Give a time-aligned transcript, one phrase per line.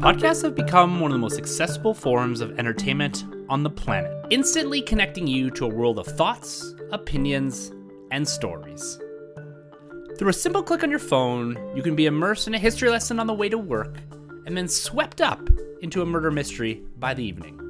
[0.00, 4.80] Podcasts have become one of the most accessible forms of entertainment on the planet, instantly
[4.80, 7.70] connecting you to a world of thoughts, opinions,
[8.10, 8.98] and stories.
[10.16, 13.20] Through a simple click on your phone, you can be immersed in a history lesson
[13.20, 13.98] on the way to work
[14.46, 15.46] and then swept up
[15.82, 17.60] into a murder mystery by the evening.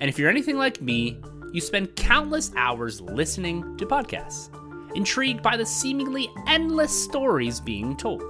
[0.00, 1.18] And if you're anything like me,
[1.54, 4.50] you spend countless hours listening to podcasts,
[4.94, 8.22] intrigued by the seemingly endless stories being told.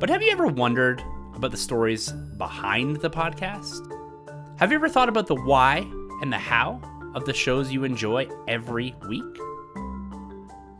[0.00, 1.00] But have you ever wondered
[1.36, 3.92] about the stories behind the podcast?
[4.58, 5.78] Have you ever thought about the why
[6.22, 6.80] and the how
[7.14, 9.22] of the shows you enjoy every week?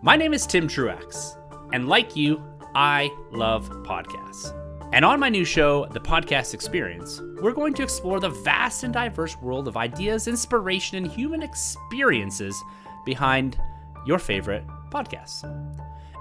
[0.02, 1.36] My name is Tim Truax,
[1.72, 2.42] and like you,
[2.74, 4.52] I love podcasts.
[4.92, 8.94] And on my new show, The Podcast Experience, we're going to explore the vast and
[8.94, 12.62] diverse world of ideas, inspiration, and human experiences
[13.04, 13.58] behind
[14.06, 15.42] your favorite podcasts.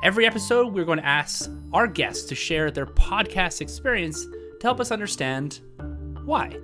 [0.05, 4.79] Every episode, we're going to ask our guests to share their podcast experience to help
[4.79, 5.61] us understand
[6.23, 6.59] why.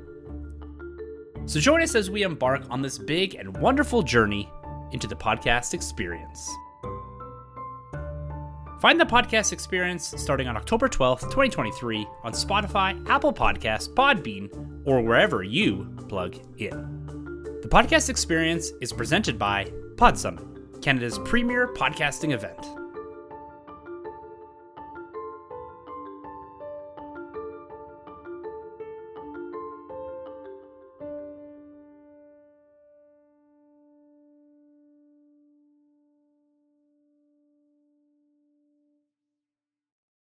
[1.48, 4.48] So join us as we embark on this big and wonderful journey
[4.92, 6.52] into the podcast experience.
[8.80, 15.02] Find the podcast experience starting on October 12th, 2023 on Spotify, Apple Podcasts, Podbean, or
[15.02, 16.70] wherever you plug in.
[17.64, 22.81] The podcast experience is presented by PodSummit, Canada's premier podcasting event.